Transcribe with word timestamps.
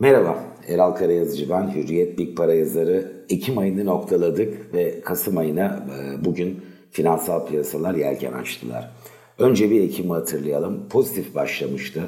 Merhaba, 0.00 0.44
Eral 0.68 0.90
Karayazıcı 0.90 1.50
ben, 1.50 1.74
Hürriyet 1.74 2.18
Big 2.18 2.36
Para 2.36 2.54
yazarı. 2.54 3.12
Ekim 3.28 3.58
ayını 3.58 3.86
noktaladık 3.86 4.74
ve 4.74 5.00
Kasım 5.00 5.38
ayına 5.38 5.86
e, 5.90 6.24
bugün 6.24 6.60
finansal 6.90 7.46
piyasalar 7.46 7.94
yelken 7.94 8.32
açtılar. 8.32 8.90
Önce 9.38 9.70
bir 9.70 9.80
Ekim'i 9.80 10.12
hatırlayalım. 10.12 10.88
Pozitif 10.88 11.34
başlamıştı. 11.34 12.02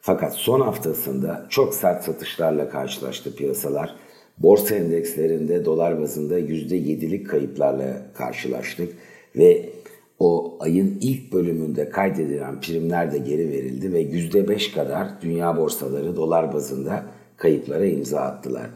Fakat 0.00 0.34
son 0.34 0.60
haftasında 0.60 1.46
çok 1.48 1.74
sert 1.74 2.04
satışlarla 2.04 2.68
karşılaştı 2.68 3.36
piyasalar. 3.36 3.96
Borsa 4.38 4.74
endekslerinde 4.74 5.64
dolar 5.64 6.00
bazında 6.00 6.40
%7'lik 6.40 7.28
kayıplarla 7.28 8.02
karşılaştık 8.14 8.92
ve 9.36 9.70
o 10.18 10.56
ayın 10.60 10.98
ilk 11.00 11.32
bölümünde 11.32 11.88
kaydedilen 11.88 12.60
primler 12.60 13.12
de 13.12 13.18
geri 13.18 13.48
verildi 13.48 13.92
ve 13.92 14.02
%5 14.02 14.74
kadar 14.74 15.08
dünya 15.22 15.56
borsaları 15.56 16.16
dolar 16.16 16.52
bazında 16.54 17.15
kayıplara 17.36 17.86
imza 17.86 18.20
attılar. 18.20 18.66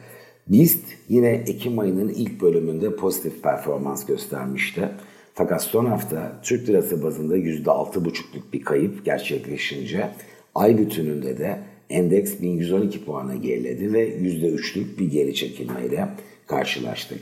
BIST 0.49 0.85
yine 1.09 1.31
Ekim 1.31 1.79
ayının 1.79 2.09
ilk 2.09 2.43
bölümünde 2.43 2.97
pozitif 2.97 3.43
performans 3.43 4.07
göstermişti. 4.07 4.89
Fakat 5.35 5.63
son 5.63 5.87
hafta 5.87 6.41
Türk 6.43 6.69
lirası 6.69 7.03
bazında 7.03 7.39
%6,5'luk 7.39 8.53
bir 8.53 8.63
kayıp 8.63 9.05
gerçekleşince 9.05 10.11
ay 10.55 10.79
bütününde 10.79 11.39
de 11.39 11.59
endeks 11.91 12.41
1112 12.43 13.05
puana 13.05 13.35
geriledi 13.35 13.93
ve 13.93 14.09
%3'lük 14.19 14.99
bir 14.99 15.11
geri 15.11 15.35
çekilmeyle 15.35 16.09
karşılaştık. 16.47 17.19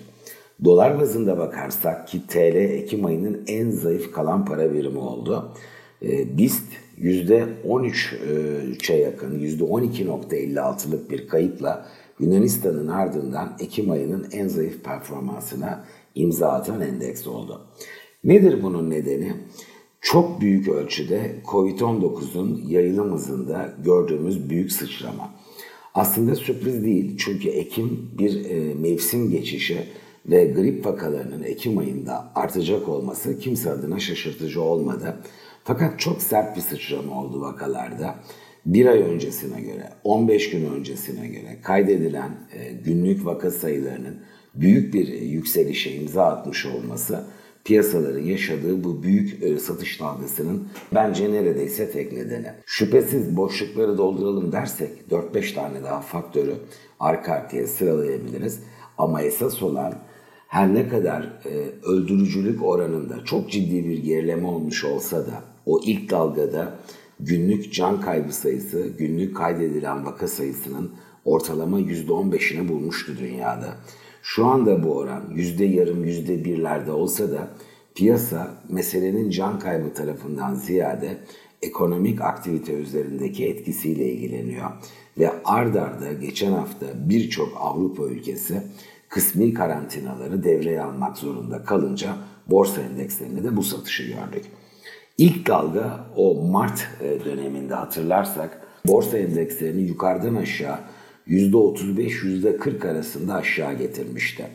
Dolar 0.64 1.00
bazında 1.00 1.38
bakarsak 1.38 2.08
ki 2.08 2.20
TL 2.28 2.56
Ekim 2.56 3.04
ayının 3.04 3.44
en 3.46 3.70
zayıf 3.70 4.12
kalan 4.12 4.44
para 4.44 4.74
birimi 4.74 4.98
oldu. 4.98 5.52
E, 6.02 6.38
BIST 6.38 6.64
%13'e 7.02 8.96
yakın, 8.96 9.40
%12.56'lık 9.40 11.10
bir 11.10 11.28
kayıpla 11.28 11.86
Yunanistan'ın 12.20 12.88
ardından 12.88 13.56
Ekim 13.60 13.90
ayının 13.90 14.26
en 14.32 14.48
zayıf 14.48 14.84
performansına 14.84 15.84
imza 16.14 16.48
atan 16.48 16.80
endeks 16.80 17.26
oldu. 17.26 17.60
Nedir 18.24 18.62
bunun 18.62 18.90
nedeni? 18.90 19.32
Çok 20.00 20.40
büyük 20.40 20.68
ölçüde 20.68 21.36
Covid-19'un 21.46 22.62
yayılım 22.68 23.12
hızında 23.12 23.74
gördüğümüz 23.84 24.50
büyük 24.50 24.72
sıçrama. 24.72 25.34
Aslında 25.94 26.34
sürpriz 26.34 26.84
değil 26.84 27.16
çünkü 27.18 27.48
Ekim 27.48 28.10
bir 28.18 28.44
e, 28.44 28.74
mevsim 28.74 29.30
geçişi 29.30 29.78
ve 30.26 30.44
grip 30.44 30.86
vakalarının 30.86 31.42
Ekim 31.42 31.78
ayında 31.78 32.32
artacak 32.34 32.88
olması 32.88 33.38
kimse 33.38 33.70
adına 33.70 33.98
şaşırtıcı 33.98 34.62
olmadı. 34.62 35.16
Fakat 35.68 36.00
çok 36.00 36.22
sert 36.22 36.56
bir 36.56 36.60
sıçrama 36.60 37.20
oldu 37.20 37.40
vakalarda. 37.40 38.14
Bir 38.66 38.86
ay 38.86 39.02
öncesine 39.02 39.60
göre, 39.60 39.88
15 40.04 40.50
gün 40.50 40.70
öncesine 40.70 41.28
göre 41.28 41.58
kaydedilen 41.62 42.30
e, 42.52 42.72
günlük 42.72 43.26
vaka 43.26 43.50
sayılarının 43.50 44.16
büyük 44.54 44.94
bir 44.94 45.08
yükselişe 45.08 45.90
imza 45.90 46.24
atmış 46.24 46.66
olması 46.66 47.24
piyasaların 47.64 48.22
yaşadığı 48.22 48.84
bu 48.84 49.02
büyük 49.02 49.42
e, 49.42 49.58
satış 49.58 50.00
dalgasının 50.00 50.68
bence 50.94 51.32
neredeyse 51.32 51.90
tek 51.90 52.12
nedeni. 52.12 52.52
Şüphesiz 52.66 53.36
boşlukları 53.36 53.98
dolduralım 53.98 54.52
dersek 54.52 54.90
4-5 55.10 55.54
tane 55.54 55.82
daha 55.82 56.00
faktörü 56.00 56.54
arka 57.00 57.32
arkaya 57.32 57.66
sıralayabiliriz. 57.66 58.60
Ama 58.98 59.22
esas 59.22 59.62
olan 59.62 59.94
her 60.48 60.74
ne 60.74 60.88
kadar 60.88 61.22
e, 61.22 61.50
öldürücülük 61.82 62.64
oranında 62.64 63.24
çok 63.24 63.50
ciddi 63.50 63.84
bir 63.88 63.98
gerileme 63.98 64.46
olmuş 64.46 64.84
olsa 64.84 65.26
da 65.26 65.42
o 65.68 65.80
ilk 65.84 66.10
dalgada 66.10 66.74
günlük 67.20 67.72
can 67.72 68.00
kaybı 68.00 68.32
sayısı, 68.32 68.88
günlük 68.98 69.36
kaydedilen 69.36 70.06
vaka 70.06 70.28
sayısının 70.28 70.92
ortalama 71.24 71.80
%15'ini 71.80 72.68
bulmuştu 72.68 73.12
dünyada. 73.18 73.74
Şu 74.22 74.46
anda 74.46 74.84
bu 74.84 74.94
oran 74.94 75.24
yüzde 75.34 75.64
yarım, 75.64 76.04
yüzde 76.04 76.44
birlerde 76.44 76.92
olsa 76.92 77.30
da 77.30 77.48
piyasa 77.94 78.54
meselenin 78.68 79.30
can 79.30 79.58
kaybı 79.58 79.94
tarafından 79.94 80.54
ziyade 80.54 81.18
ekonomik 81.62 82.20
aktivite 82.20 82.72
üzerindeki 82.72 83.46
etkisiyle 83.46 84.12
ilgileniyor. 84.12 84.70
Ve 85.18 85.32
ard 85.44 85.74
arda 85.74 86.12
geçen 86.12 86.52
hafta 86.52 86.86
birçok 86.94 87.48
Avrupa 87.56 88.04
ülkesi 88.04 88.62
kısmi 89.08 89.54
karantinaları 89.54 90.44
devreye 90.44 90.82
almak 90.82 91.18
zorunda 91.18 91.64
kalınca 91.64 92.16
borsa 92.46 92.80
endekslerinde 92.80 93.44
de 93.44 93.56
bu 93.56 93.62
satışı 93.62 94.02
gördük. 94.02 94.44
İlk 95.18 95.46
dalga 95.46 96.06
o 96.16 96.34
Mart 96.34 96.88
e, 97.02 97.24
döneminde 97.24 97.74
hatırlarsak 97.74 98.60
borsa 98.86 99.18
endekslerini 99.18 99.82
yukarıdan 99.82 100.34
aşağı 100.34 100.78
%35-%40 101.28 102.88
arasında 102.88 103.34
aşağı 103.34 103.74
getirmişti. 103.74 104.46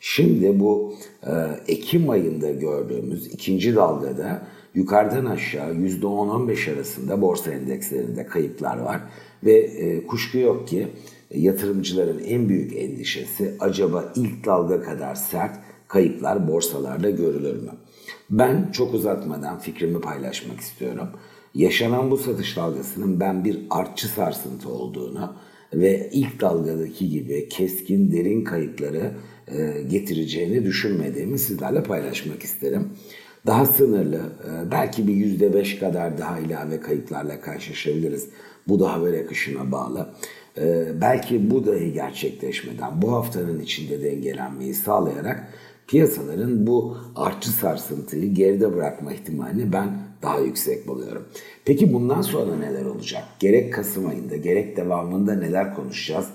Şimdi 0.00 0.60
bu 0.60 0.94
e, 1.26 1.32
Ekim 1.68 2.10
ayında 2.10 2.50
gördüğümüz 2.50 3.26
ikinci 3.26 3.74
dalgada 3.74 4.42
yukarıdan 4.74 5.24
aşağı 5.24 5.74
%10-15 5.74 6.74
arasında 6.74 7.20
borsa 7.22 7.50
endekslerinde 7.50 8.26
kayıplar 8.26 8.78
var. 8.78 9.00
Ve 9.44 9.52
e, 9.58 10.06
kuşku 10.06 10.38
yok 10.38 10.68
ki 10.68 10.88
yatırımcıların 11.34 12.18
en 12.18 12.48
büyük 12.48 12.76
endişesi 12.76 13.54
acaba 13.60 14.12
ilk 14.16 14.46
dalga 14.46 14.82
kadar 14.82 15.14
sert 15.14 15.58
kayıplar 15.88 16.48
borsalarda 16.48 17.10
görülür 17.10 17.62
mü? 17.62 17.70
Ben 18.30 18.70
çok 18.72 18.94
uzatmadan 18.94 19.58
fikrimi 19.58 20.00
paylaşmak 20.00 20.60
istiyorum. 20.60 21.08
Yaşanan 21.54 22.10
bu 22.10 22.16
satış 22.16 22.56
dalgasının 22.56 23.20
ben 23.20 23.44
bir 23.44 23.58
artçı 23.70 24.08
sarsıntı 24.08 24.68
olduğunu 24.68 25.32
ve 25.74 26.10
ilk 26.12 26.40
dalgadaki 26.40 27.08
gibi 27.08 27.48
keskin 27.48 28.12
derin 28.12 28.44
kayıpları 28.44 29.12
e, 29.48 29.82
getireceğini 29.82 30.64
düşünmediğimi 30.64 31.38
sizlerle 31.38 31.82
paylaşmak 31.82 32.42
isterim. 32.42 32.88
Daha 33.46 33.66
sınırlı, 33.66 34.16
e, 34.16 34.70
belki 34.70 35.08
bir 35.08 35.14
yüzde 35.14 35.54
beş 35.54 35.78
kadar 35.78 36.18
daha 36.18 36.38
ilave 36.38 36.80
kayıplarla 36.80 37.40
karşılaşabiliriz. 37.40 38.28
Bu 38.68 38.80
da 38.80 38.92
haber 38.92 39.24
akışına 39.24 39.72
bağlı. 39.72 40.08
E, 40.58 40.86
belki 41.00 41.50
bu 41.50 41.66
dahi 41.66 41.92
gerçekleşmeden 41.92 43.02
bu 43.02 43.12
haftanın 43.12 43.60
içinde 43.60 44.04
dengelenmeyi 44.04 44.74
sağlayarak 44.74 45.52
piyasaların 45.90 46.66
bu 46.66 46.96
artçı 47.16 47.50
sarsıntıyı 47.50 48.34
geride 48.34 48.74
bırakma 48.76 49.12
ihtimalini 49.12 49.72
ben 49.72 49.88
daha 50.22 50.38
yüksek 50.38 50.88
buluyorum. 50.88 51.26
Peki 51.64 51.92
bundan 51.92 52.22
sonra 52.22 52.56
neler 52.56 52.84
olacak? 52.84 53.24
Gerek 53.38 53.74
Kasım 53.74 54.06
ayında 54.06 54.36
gerek 54.36 54.76
devamında 54.76 55.34
neler 55.34 55.74
konuşacağız? 55.74 56.26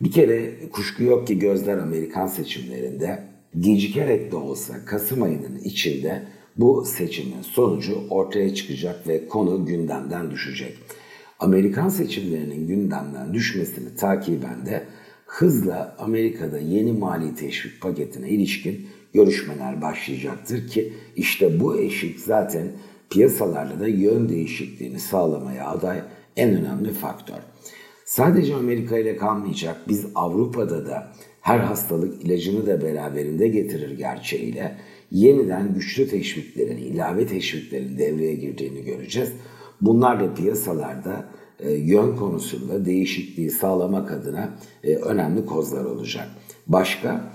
Bir 0.00 0.10
kere 0.10 0.68
kuşku 0.72 1.02
yok 1.04 1.26
ki 1.26 1.38
gözler 1.38 1.78
Amerikan 1.78 2.26
seçimlerinde 2.26 3.24
gecikerek 3.60 4.32
de 4.32 4.36
olsa 4.36 4.84
Kasım 4.84 5.22
ayının 5.22 5.58
içinde 5.64 6.22
bu 6.56 6.84
seçimin 6.84 7.42
sonucu 7.42 7.98
ortaya 8.10 8.54
çıkacak 8.54 9.08
ve 9.08 9.28
konu 9.28 9.66
gündemden 9.66 10.30
düşecek. 10.30 10.78
Amerikan 11.38 11.88
seçimlerinin 11.88 12.66
gündemden 12.66 13.34
düşmesini 13.34 13.96
takiben 13.96 14.66
de 14.66 14.82
hızla 15.30 15.96
Amerika'da 15.98 16.58
yeni 16.58 16.92
mali 16.92 17.34
teşvik 17.34 17.80
paketine 17.80 18.28
ilişkin 18.28 18.86
görüşmeler 19.14 19.82
başlayacaktır 19.82 20.68
ki 20.68 20.92
işte 21.16 21.60
bu 21.60 21.78
eşik 21.78 22.20
zaten 22.20 22.72
piyasalarla 23.10 23.80
da 23.80 23.88
yön 23.88 24.28
değişikliğini 24.28 25.00
sağlamaya 25.00 25.66
aday 25.66 26.02
en 26.36 26.50
önemli 26.56 26.92
faktör. 26.92 27.36
Sadece 28.04 28.54
Amerika 28.54 28.98
ile 28.98 29.16
kalmayacak 29.16 29.76
biz 29.88 30.06
Avrupa'da 30.14 30.86
da 30.86 31.12
her 31.40 31.58
hastalık 31.58 32.24
ilacını 32.24 32.66
da 32.66 32.82
beraberinde 32.82 33.48
getirir 33.48 33.90
gerçeğiyle 33.90 34.76
yeniden 35.10 35.74
güçlü 35.74 36.08
teşviklerin, 36.08 36.76
ilave 36.76 37.26
teşviklerin 37.26 37.98
devreye 37.98 38.34
girdiğini 38.34 38.84
göreceğiz. 38.84 39.32
Bunlar 39.80 40.20
da 40.20 40.34
piyasalarda 40.34 41.24
e, 41.62 41.70
yön 41.72 42.16
konusunda 42.16 42.84
değişikliği 42.84 43.50
sağlamak 43.50 44.12
adına 44.12 44.50
e, 44.84 44.94
önemli 44.94 45.46
kozlar 45.46 45.84
olacak. 45.84 46.28
Başka 46.66 47.30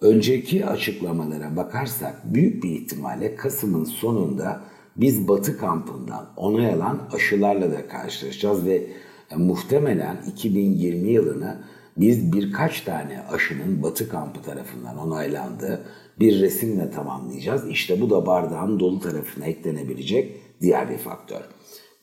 önceki 0.00 0.66
açıklamalara 0.66 1.56
bakarsak 1.56 2.34
büyük 2.34 2.64
bir 2.64 2.70
ihtimalle 2.70 3.34
Kasım'ın 3.34 3.84
sonunda 3.84 4.60
biz 4.96 5.28
Batı 5.28 5.58
kampından 5.58 6.26
onay 6.36 6.74
alan 6.74 7.08
aşılarla 7.12 7.72
da 7.72 7.88
karşılaşacağız 7.88 8.66
ve 8.66 8.86
e, 9.30 9.36
muhtemelen 9.36 10.16
2020 10.32 11.10
yılını 11.10 11.64
biz 11.96 12.32
birkaç 12.32 12.80
tane 12.80 13.22
aşının 13.30 13.82
Batı 13.82 14.08
kampı 14.08 14.42
tarafından 14.42 14.98
onaylandığı 14.98 15.84
bir 16.20 16.40
resimle 16.40 16.90
tamamlayacağız. 16.90 17.68
İşte 17.68 18.00
bu 18.00 18.10
da 18.10 18.26
bardağın 18.26 18.80
dolu 18.80 19.00
tarafına 19.00 19.44
eklenebilecek 19.44 20.40
diğer 20.60 20.90
bir 20.90 20.98
faktör. 20.98 21.40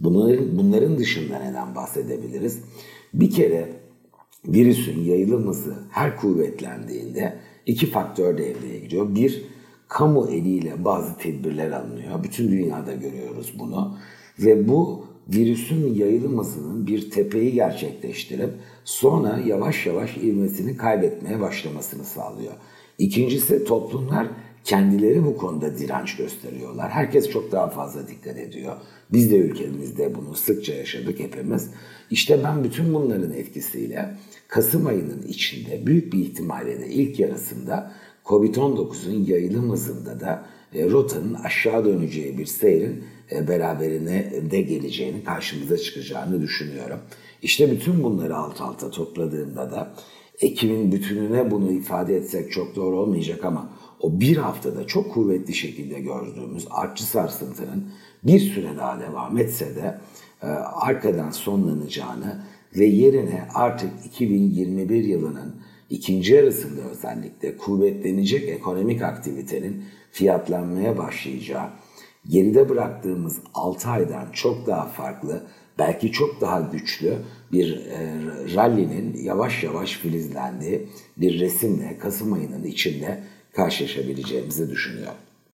Bunların, 0.03 0.57
bunların 0.57 0.98
dışında 0.98 1.39
neden 1.39 1.75
bahsedebiliriz? 1.75 2.59
Bir 3.13 3.31
kere 3.31 3.69
virüsün 4.45 5.03
yayılım 5.03 5.48
hızı 5.48 5.75
her 5.92 6.18
kuvvetlendiğinde 6.18 7.38
iki 7.65 7.86
faktör 7.86 8.38
devreye 8.38 8.80
giriyor. 8.80 9.15
Bir, 9.15 9.45
kamu 9.88 10.27
eliyle 10.30 10.86
bazı 10.86 11.18
tedbirler 11.18 11.71
alınıyor. 11.71 12.24
Bütün 12.24 12.51
dünyada 12.51 12.94
görüyoruz 12.94 13.53
bunu. 13.59 13.98
Ve 14.39 14.68
bu 14.68 15.06
virüsün 15.27 15.94
yayılım 15.94 16.39
hızının 16.39 16.88
bir 16.88 17.12
tepeyi 17.12 17.53
gerçekleştirip 17.53 18.50
sonra 18.86 19.39
yavaş 19.45 19.86
yavaş 19.86 20.18
ivmesini 20.18 20.77
kaybetmeye 20.77 21.39
başlamasını 21.39 22.03
sağlıyor. 22.03 22.53
İkincisi 22.98 23.65
toplumlar 23.65 24.27
kendileri 24.63 25.25
bu 25.25 25.37
konuda 25.37 25.77
direnç 25.77 26.15
gösteriyorlar. 26.15 26.89
Herkes 26.89 27.29
çok 27.29 27.51
daha 27.51 27.69
fazla 27.69 28.07
dikkat 28.07 28.37
ediyor. 28.37 28.75
Biz 29.13 29.31
de 29.31 29.37
ülkemizde 29.37 30.15
bunu 30.15 30.35
sıkça 30.35 30.73
yaşadık 30.73 31.19
hepimiz. 31.19 31.69
İşte 32.09 32.43
ben 32.43 32.63
bütün 32.63 32.93
bunların 32.93 33.33
etkisiyle 33.33 34.17
Kasım 34.47 34.87
ayının 34.87 35.21
içinde 35.27 35.85
büyük 35.85 36.13
bir 36.13 36.19
ihtimalle 36.19 36.79
de 36.79 36.87
ilk 36.87 37.19
yarısında 37.19 37.91
Covid-19'un 38.25 39.25
yayılım 39.25 39.71
hızında 39.71 40.19
da 40.19 40.45
e, 40.73 40.89
rotanın 40.89 41.33
aşağı 41.33 41.85
döneceği 41.85 42.37
bir 42.37 42.45
seyrin 42.45 43.03
e, 43.31 43.47
beraberine 43.47 44.31
de 44.51 44.61
geleceğini, 44.61 45.23
karşımıza 45.23 45.77
çıkacağını 45.77 46.41
düşünüyorum. 46.41 46.99
İşte 47.41 47.71
bütün 47.71 48.03
bunları 48.03 48.35
alt 48.35 48.61
alta 48.61 48.91
topladığımda 48.91 49.71
da 49.71 49.93
Ekim'in 50.41 50.91
bütününe 50.91 51.51
bunu 51.51 51.71
ifade 51.71 52.15
etsek 52.15 52.51
çok 52.51 52.75
doğru 52.75 52.99
olmayacak 52.99 53.45
ama 53.45 53.69
o 54.01 54.19
bir 54.19 54.38
haftada 54.38 54.88
çok 54.88 55.13
kuvvetli 55.13 55.53
şekilde 55.53 56.00
gördüğümüz 56.00 56.68
artçı 56.69 57.06
sarsıntının 57.06 57.92
bir 58.24 58.39
süre 58.39 58.77
daha 58.77 59.00
devam 59.00 59.38
etse 59.38 59.75
de 59.75 59.98
e, 60.42 60.45
arkadan 60.48 61.30
sonlanacağını 61.30 62.44
ve 62.75 62.86
yerine 62.86 63.48
artık 63.53 63.92
2021 64.06 65.03
yılının 65.03 65.56
ikinci 65.89 66.33
yarısında 66.33 66.81
özellikle 66.92 67.57
kuvvetlenecek 67.57 68.50
ekonomik 68.50 69.01
aktivitenin 69.01 69.83
fiyatlanmaya 70.12 70.98
başlayacağı, 70.98 71.69
geride 72.27 72.69
bıraktığımız 72.69 73.39
6 73.53 73.89
aydan 73.89 74.31
çok 74.33 74.68
daha 74.68 74.86
farklı, 74.86 75.44
belki 75.80 76.12
çok 76.12 76.42
daha 76.42 76.59
güçlü 76.59 77.18
bir 77.51 77.86
e, 77.86 78.15
rallinin 78.56 79.24
yavaş 79.24 79.63
yavaş 79.63 79.92
filizlendiği 79.92 80.88
bir 81.18 81.39
resimle 81.39 81.98
Kasım 81.98 82.33
ayının 82.33 82.63
içinde 82.63 83.24
karşılaşabileceğimizi 83.53 84.69
düşünüyorum. 84.69 85.18